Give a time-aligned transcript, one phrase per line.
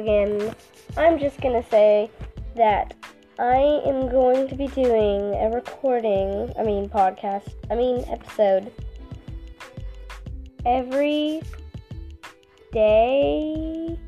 [0.00, 0.54] again,
[0.96, 2.10] I'm just gonna say
[2.56, 2.94] that
[3.38, 8.72] I am going to be doing a recording, I mean, podcast, I mean, episode
[10.66, 11.40] every
[12.72, 13.98] day.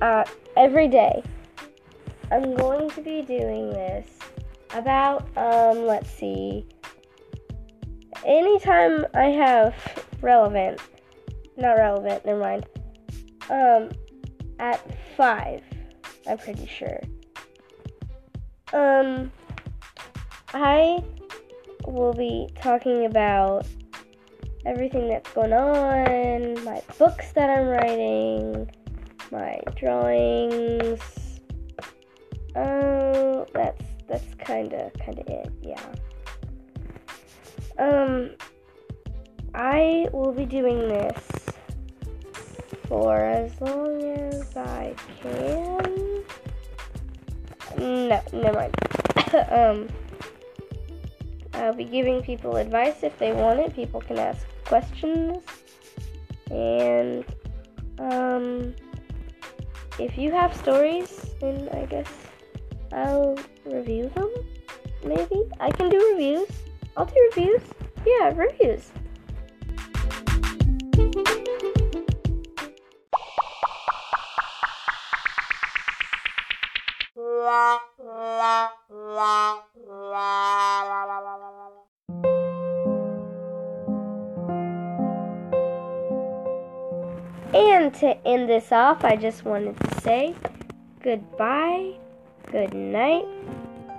[0.00, 0.24] Uh,
[0.56, 1.22] every day.
[2.30, 4.06] I'm going to be doing this
[4.74, 6.66] about, um, let's see,
[8.26, 9.74] anytime I have
[10.20, 10.80] relevant,
[11.56, 12.66] not relevant, never mind,
[13.50, 13.90] um,
[14.58, 14.80] at
[15.16, 15.62] 5,
[16.26, 17.00] I'm pretty sure.
[18.72, 19.32] Um,
[20.52, 21.02] I
[21.86, 23.66] will be talking about
[24.66, 28.70] everything that's going on, my books that I'm writing,
[29.30, 31.00] my drawings.
[32.54, 35.52] Oh, that's that's kind of kind of it.
[35.62, 35.94] Yeah.
[37.78, 38.30] Um,
[39.54, 41.37] I will be doing this
[42.88, 46.24] for as long as I can.
[47.76, 48.74] No, never mind.
[49.52, 49.88] um,
[51.52, 53.74] I'll be giving people advice if they want it.
[53.74, 55.44] People can ask questions.
[56.50, 57.24] And,
[57.98, 58.74] um,
[59.98, 62.10] if you have stories, then I guess
[62.92, 63.36] I'll
[63.66, 64.32] review them.
[65.04, 66.48] Maybe I can do reviews.
[66.96, 67.62] I'll do reviews.
[68.06, 68.90] Yeah, reviews.
[87.54, 90.34] And to end this off, I just wanted to say
[91.02, 91.94] goodbye,
[92.52, 93.24] good night,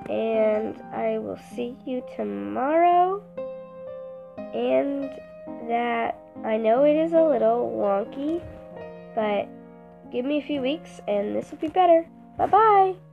[0.09, 3.23] and I will see you tomorrow.
[4.37, 5.09] And
[5.67, 8.43] that I know it is a little wonky,
[9.15, 9.47] but
[10.11, 12.05] give me a few weeks and this will be better.
[12.37, 13.08] Bye bye.